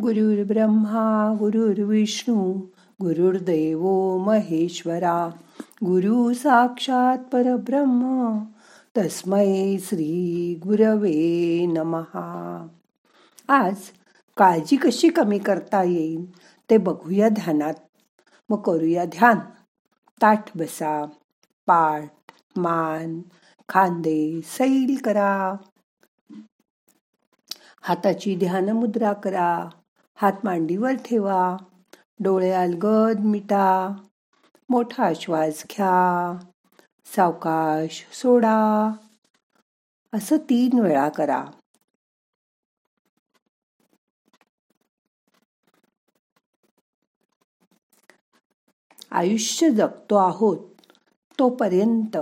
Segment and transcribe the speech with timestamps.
[0.00, 2.52] गुरुर्ब्रह्मा गुरुर्विष्णू
[3.00, 5.28] गुरुर्देव महेश्वरा
[5.84, 8.38] गुरु साक्षात परब्रह्म
[8.96, 12.66] तस्मै श्री गुरवे नमहा
[13.48, 13.74] आज
[14.36, 16.38] काळजी कशी कमी करता येईल
[16.70, 17.74] ते बघूया ध्यानात.
[18.48, 19.36] मग करूया ध्यान.
[20.22, 21.06] ताठ बसा
[21.66, 22.14] पाठ
[22.56, 23.20] मान
[23.68, 25.54] खांदे सैल करा.
[27.82, 29.68] हाताची ध्यान मुद्रा करा.
[30.20, 31.56] हात मांडीवर ठेवा.
[32.20, 33.96] डोळे अलगद मिटा.
[34.70, 36.38] मोठा श्वास घ्या.
[37.16, 38.92] सावकाश सोडा.
[40.14, 41.44] असं तीन वेळा करा.
[49.10, 50.58] आयुष्य जगतो आहोत
[51.38, 52.16] तोपर्यंत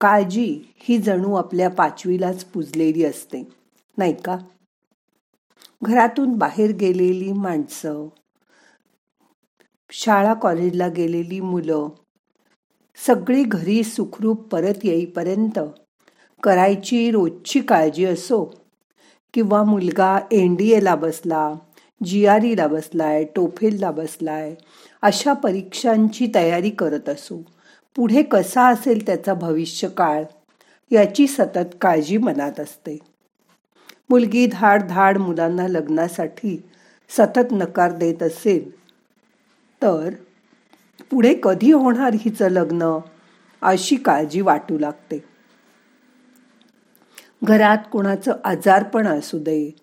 [0.00, 3.42] काळजी ही जणू आपल्या पाचवीलाच पुजलेली असते.
[3.98, 4.36] नाही का?
[5.84, 8.06] घरातून बाहेर गेलेली माणसं
[9.90, 11.88] शाळा कॉलेजला गेलेली मुलं
[13.06, 15.58] सगळी घरी सुखरूप परत येईपर्यंत
[16.42, 18.44] करायची रोजची काळजी असो
[19.34, 21.52] किंवा मुलगा एन डी एला बसला
[22.00, 24.54] जी आर ईला बसलाय टोफेलला बसलाय
[25.02, 27.42] अशा परीक्षांची तयारी करत असो.
[27.96, 30.24] पुढे कसा असेल त्याचा भविष्य काळ
[30.90, 32.98] याची सतत काळजी मनात असते.
[34.10, 36.70] मुलगी धाड धाड मुलांना लग्नासाठी
[37.08, 38.70] सतत नकार देत असेल
[39.82, 40.14] तर
[41.10, 42.98] पुढे कधी होणार हिचं लग्न
[43.62, 45.24] अशी काळजी वाटू लागते.
[47.44, 49.76] घरात कोणाचं आजारपण असू दे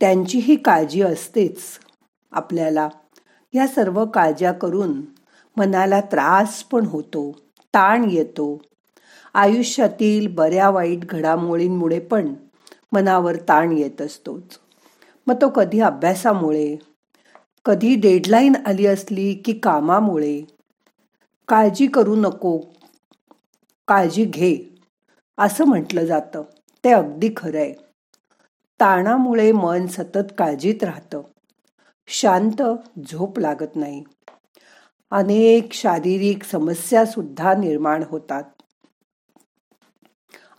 [0.00, 1.62] त्यांचीही काळजी असतेच.
[2.32, 2.88] आपल्याला
[3.54, 5.02] या सर्व काळज्या करून
[5.56, 7.32] मनाला त्रास पण होतो
[7.74, 8.62] ताण येतो.
[9.34, 12.34] आयुष्यातील बऱ्या वाईट घडामोडींमुळे पण
[12.92, 14.60] मनावर ताण येत असतोच.
[15.26, 16.76] मग तो कधी अभ्यासामुळे
[17.64, 20.42] कधी डेडलाईन आली असली की कामामुळे
[21.48, 22.60] काळजी करू नको
[23.88, 24.56] काळजी घे
[25.38, 26.42] असं म्हटलं जातं.
[26.84, 27.74] ते अगदी खरं आहे.
[28.80, 31.22] ताणामुळे मन सतत काळजीत राहतं.
[32.06, 32.62] शांत
[33.06, 34.04] झोप लागत नाही.
[35.10, 38.42] अनेक शारीरिक समस्या सुद्धा निर्माण होतात.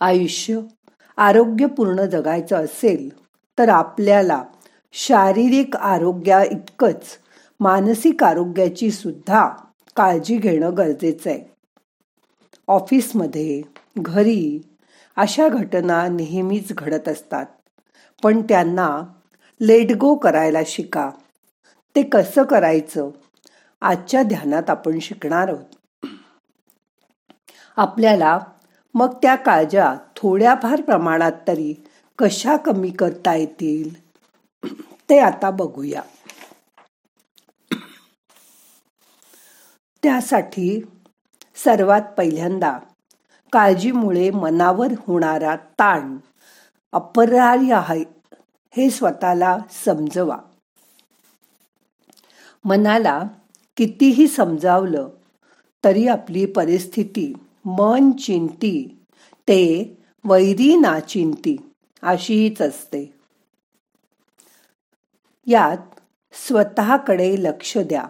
[0.00, 0.60] आयुष्य
[1.18, 3.08] आरोग्यपूर्ण जगायचं असेल
[3.58, 4.42] तर आपल्याला
[4.92, 7.18] शारीरिक आरोग्या इतकंच
[7.60, 9.48] मानसिक आरोग्याची सुद्धा
[9.96, 11.40] काळजी घेणं गरजेचं आहे.
[12.68, 13.62] ऑफिसमध्ये
[13.98, 14.60] घरी
[15.16, 17.46] अशा घटना नेहमीच घडत असतात
[18.22, 18.88] पण त्यांना
[19.60, 21.10] लेट गो करायला शिका.
[21.96, 23.10] ते कसं करायचं
[23.80, 26.06] आजच्या ध्यानात आपण शिकणार आहोत.
[27.76, 28.38] आपल्याला
[28.98, 31.74] मग त्या काळजा थोड्याफार प्रमाणात तरी
[32.18, 34.08] कशा कमी करता येतील?
[35.10, 36.02] ते आता बघूया.
[40.02, 40.80] त्यासाठी
[41.64, 42.78] सर्वात पहिल्यांदा
[43.52, 46.16] काळजीमुळे मनावर होणारा ताण
[46.92, 48.04] अपरार्य आहे
[48.76, 50.38] हे स्वतःला समजवा.
[52.64, 53.22] मनाला
[53.76, 55.08] कितीही समजावलं
[55.84, 57.32] तरी आपली परिस्थिती
[57.68, 58.98] मन चिंती
[59.42, 61.56] ते वैरी नाचिंती
[62.02, 63.14] अशीच असते.
[65.46, 66.00] यात
[66.32, 68.04] स्वतःकडे लक्ष द्या.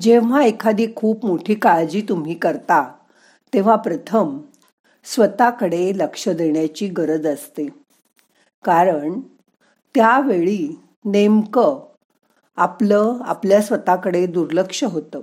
[0.00, 2.92] जेव्हा एखादी खूप मोठी काळजी तुम्ही करता
[3.54, 4.38] तेव्हा प्रथम
[5.04, 7.66] स्वतःकडे लक्ष देण्याची गरज असते.
[8.64, 9.20] कारण
[9.94, 11.86] त्यावेळी नेमकं
[12.56, 15.20] आपलं आपल्या स्वतःकडे दुर्लक्ष होतं.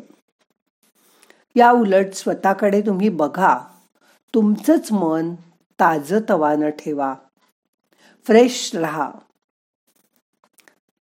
[1.55, 3.59] या उलट स्वतःकडे तुम्ही बघा.
[4.33, 5.35] तुमचंच मन
[5.79, 7.15] ताजतवानं ठेवा.
[8.25, 9.11] फ्रेश राहा.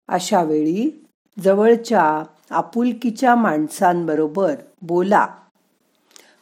[0.08, 1.06] अशा वेळी
[1.40, 5.28] जवळच्या आपुलकीच्या माणसांबरोबर बोला.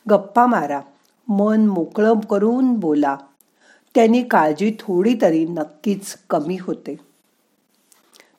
[0.09, 0.81] गप्पा मारा.
[1.27, 3.17] मन मोकळं करून बोला.
[3.95, 6.95] त्यांनी काळजी थोडी तरी नक्कीच कमी होते.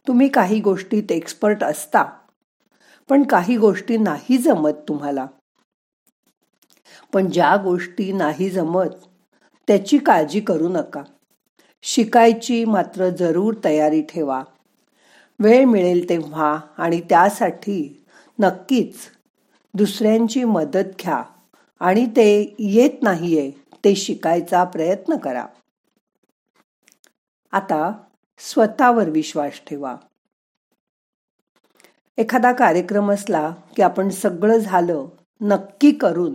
[0.08, 2.02] तुम्ही काही गोष्टीत एक्सपर्ट असता
[3.08, 5.26] पण काही गोष्टी नाही जमत तुम्हाला.
[7.12, 8.88] पण ज्या गोष्टी नाही जमत
[9.68, 11.02] त्याची काळजी करू नका.
[11.82, 14.42] शिकायची मात्र जरूर तयारी ठेवा.
[15.38, 18.04] वेळ मिळेल तेव्हा आणि त्यासाठी
[18.38, 18.94] नक्कीच
[19.74, 21.22] दुसऱ्यांची मदत घ्या
[21.80, 23.50] आणि ते येत नाहीये
[23.84, 25.46] ते शिकायचा प्रयत्न करा.
[27.52, 27.92] आता
[28.38, 29.96] स्वतःवर विश्वास ठेवा.
[32.18, 35.06] एखादा कार्यक्रम असला की आपण सगळं झालं
[35.40, 36.34] नक्की करून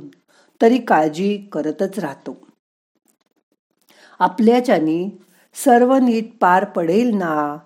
[0.61, 2.47] तरी काळजी करतच राहतो.
[4.19, 5.09] आपल्याच्यानी
[5.53, 7.57] सर्व नीट पार पडेल ना?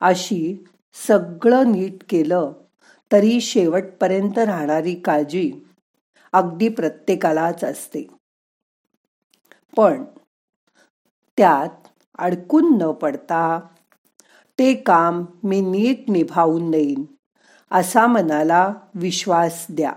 [0.00, 0.64] अशी
[1.06, 2.52] सगळं नीट केलं
[3.12, 5.52] तरी शेवटपर्यंत राहणारी काळजी
[6.32, 8.06] अगदी प्रत्येकालाच असते.
[9.76, 10.04] पण
[11.38, 11.88] त्यात
[12.18, 13.60] अडकून न पडता
[14.58, 17.04] ते काम मी नीट निभावून देईन
[17.70, 19.92] असा मनाला विश्वास द्या.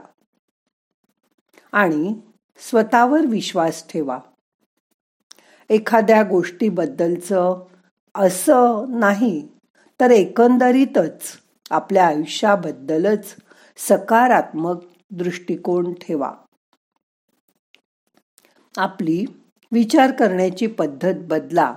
[1.73, 2.15] आणि
[2.57, 4.19] स्वतःवर विश्वास ठेवा.
[5.69, 7.65] एखाद्या गोष्टीबद्दलचं
[8.15, 9.47] असं नाही
[9.99, 11.21] तर एकंदरीतच
[11.69, 13.35] आपल्या आयुष्याबद्दलच
[13.77, 14.77] सकारात्मक
[15.11, 16.33] दृष्टिकोन ठेवा.
[18.77, 19.25] आपली
[19.71, 21.75] विचार करण्याची पद्धत बदला.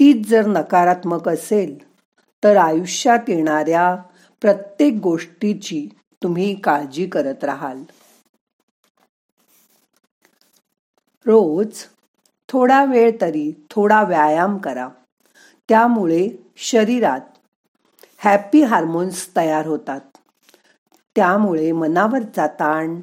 [0.00, 1.78] तीच जर नकारात्मक असेल
[2.44, 3.96] तर आयुष्यात येणाऱ्या
[4.40, 5.88] प्रत्येक गोष्टीची
[6.22, 7.82] तुम्ही काळजी करत राहाल.
[11.26, 11.84] रोज
[12.48, 14.88] थोडा वेळ तरी थोडा व्यायाम करा.
[15.68, 17.20] त्यामुळे शरीरात
[18.18, 20.00] हॅपी हार्मोन्स तयार होतात.
[21.16, 23.00] त्यामुळे मनावरचा ताण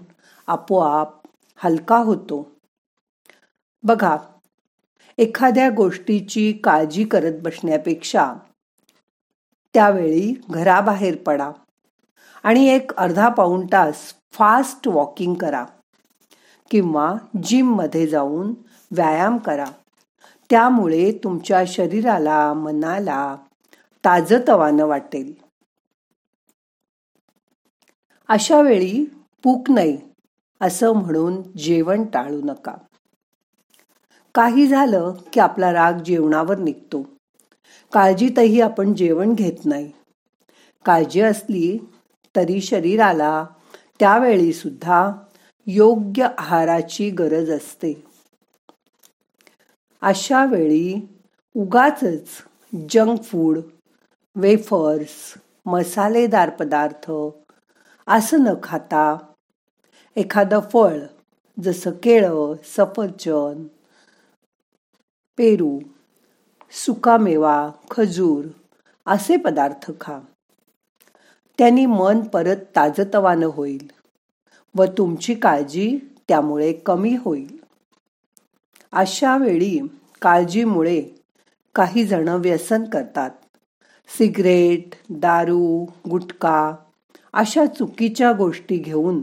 [0.48, 1.10] आपोआप
[1.56, 2.52] हलका होतो.
[3.84, 4.18] बघा
[5.18, 8.34] एखाद्या गोष्टीची काळजी करत बसण्यापेक्षा
[9.74, 11.52] त्यावेळी घराबाहेर पडा
[12.44, 15.66] आणि एक अर्धा पाऊण तास फास्ट वॉकिंग करा.
[16.72, 18.54] किंवा जिममध्ये जाऊन
[18.92, 19.66] व्यायाम करा.
[20.50, 23.36] त्यामुळे तुमच्या शरीराला मनाला
[24.06, 25.34] ताजतवानं वाटेल.
[28.28, 29.06] अशा वेळी
[29.44, 29.98] पूक नाही
[30.62, 32.74] असं म्हणून जेवण टाळू नका.
[34.36, 37.08] काही झालं की आपला राग जेवणावर निघतो.
[37.94, 39.92] काळजीतही आपण जेवण घेत नाही.
[40.86, 41.78] काळजी असली
[42.36, 43.46] तरी शरीराला
[44.00, 45.12] त्यावेळी सुद्धा
[45.72, 48.04] योग्य आहाराची गरज असते.
[50.02, 51.18] अशा वेळी
[51.56, 52.00] उगाच
[52.90, 53.60] जंक फूड
[54.36, 55.34] वेफर्स
[55.66, 57.12] मसालेदार पदार्थ
[58.08, 59.18] असं न खाता
[60.16, 61.00] एखादं फळ
[61.64, 63.68] जसं केळं सफरचंद
[65.38, 65.80] पेरू
[66.72, 68.46] सुकामेवा खजूर
[69.06, 70.20] असे पदार्थ खा.
[71.58, 73.99] त्यांनी मन परत ताजतवानं होईल.
[74.76, 77.58] व तुमची काळजी त्यामुळे कमी होईल.
[78.92, 79.80] अशा वेळी
[80.22, 81.02] काळजीमुळे
[81.76, 83.32] काही जण व्यसन करतात.
[84.18, 86.76] सिगरेट दारू गुटखा
[87.34, 89.22] अशा चुकीच्या गोष्टी घेऊन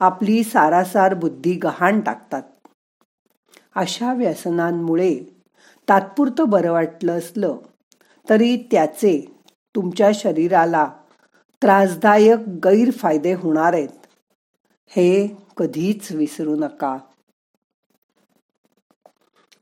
[0.00, 2.42] आपली सारासार बुद्धी गहाण टाकतात.
[3.74, 5.18] अशा व्यसनांमुळे
[5.88, 7.56] तात्पुरतं बरं वाटलं असलं
[8.30, 9.34] तरी त्याचे
[9.74, 10.86] तुमच्या शरीराला
[11.62, 14.05] त्रासदायक गैरफायदे होणार आहेत.
[14.88, 16.98] हे कधीच विसरू नका.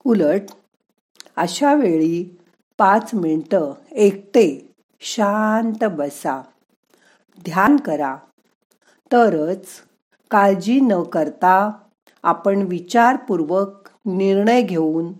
[0.04, 0.42] उलट
[1.36, 2.38] अशा वेळी
[2.78, 6.42] पाच मिनटं एकटे शांत बसा.
[7.44, 8.16] ध्यान करा.
[9.12, 9.66] तरच
[10.30, 11.70] काळजी न करता
[12.22, 15.12] आपण विचारपूर्वक निर्णय घेऊन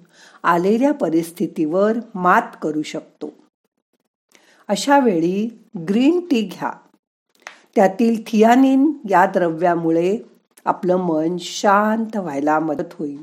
[0.43, 3.31] आलेल्या परिस्थितीवर मात करू शकतो.
[4.69, 6.73] अशा वेळी ग्रीन टी घ्या.
[7.77, 10.19] त्यातील थियानिन या द्रव्यामुळे
[10.65, 13.23] आपलं मन शांत व्हायला मदत होईल.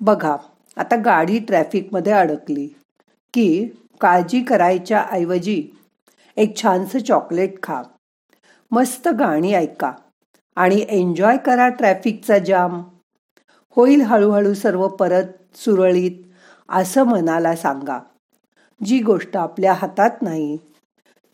[0.00, 0.36] बघा
[0.76, 2.66] आता गाडी ट्रॅफिकमध्ये अडकली
[3.34, 3.68] की
[4.00, 5.68] काळजी करायच्या ऐवजी
[6.36, 7.82] एक छानसं चॉकलेट खा.
[8.70, 9.92] मस्त गाणी ऐका
[10.56, 12.82] आणि एन्जॉय करा ट्रॅफिकचा जाम.
[13.76, 16.22] होईल हळूहळू सर्व परत सुरळीत
[16.68, 17.98] असं मनाला सांगा.
[18.84, 20.56] जी गोष्ट आपल्या हातात नाही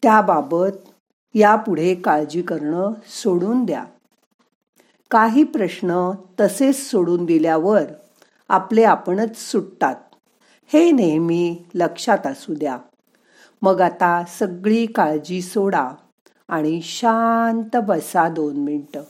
[0.03, 0.88] त्याबाबत
[1.35, 2.93] यापुढे काळजी करणं
[3.23, 3.85] सोडून द्या.
[5.11, 7.83] काही प्रश्न तसेच सोडून दिल्यावर
[8.49, 9.95] आपले आपणच सुटतात.
[10.73, 12.79] हे नेहमी लक्षात असू द्या.
[13.63, 15.91] मग आता सगळी काळजी सोडा
[16.49, 19.03] आणि शांत बसा दोन मिनटं.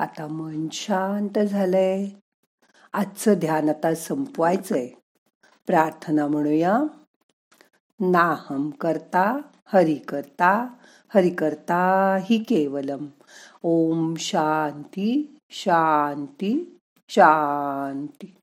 [0.00, 2.08] आता मन शांत झालंय.
[2.92, 4.88] आजचं ध्यान आता संपवायचंय.
[5.66, 6.78] प्रार्थना म्हणूया.
[8.00, 10.68] नाहम करता हरि करता
[11.14, 13.06] हरि करता हि केवलम.
[13.62, 16.78] ओम शांती शांती
[17.08, 18.34] शांती.